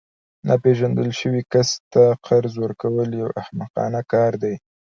[0.47, 4.53] ناپیژندل شوي کس ته قرض ورکول یو احمقانه کار دی